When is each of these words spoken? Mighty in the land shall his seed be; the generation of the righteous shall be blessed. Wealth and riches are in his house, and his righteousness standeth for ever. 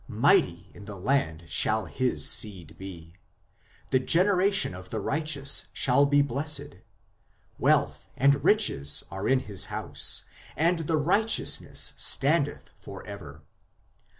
Mighty 0.07 0.71
in 0.73 0.85
the 0.85 0.97
land 0.97 1.43
shall 1.45 1.85
his 1.85 2.27
seed 2.27 2.75
be; 2.79 3.17
the 3.91 3.99
generation 3.99 4.73
of 4.73 4.89
the 4.89 4.99
righteous 4.99 5.67
shall 5.73 6.07
be 6.07 6.23
blessed. 6.23 6.77
Wealth 7.59 8.09
and 8.17 8.43
riches 8.43 9.03
are 9.11 9.29
in 9.29 9.41
his 9.41 9.65
house, 9.65 10.23
and 10.57 10.79
his 10.79 10.89
righteousness 10.89 11.93
standeth 11.97 12.71
for 12.79 13.05
ever. 13.05 13.43